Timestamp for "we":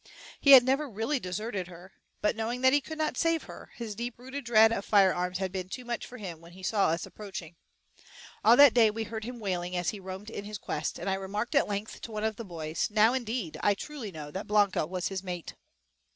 8.89-9.03